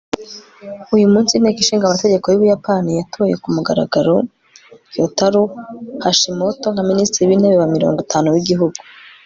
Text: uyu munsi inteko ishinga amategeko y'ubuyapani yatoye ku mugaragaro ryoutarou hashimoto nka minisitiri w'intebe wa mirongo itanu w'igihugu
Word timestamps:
uyu 0.95 1.07
munsi 1.13 1.31
inteko 1.33 1.59
ishinga 1.61 1.85
amategeko 1.87 2.25
y'ubuyapani 2.27 2.91
yatoye 2.99 3.35
ku 3.41 3.47
mugaragaro 3.55 4.15
ryoutarou 4.89 5.45
hashimoto 6.03 6.65
nka 6.73 6.83
minisitiri 6.89 7.29
w'intebe 7.29 7.57
wa 7.61 7.69
mirongo 7.75 7.97
itanu 8.05 8.27
w'igihugu 8.33 8.77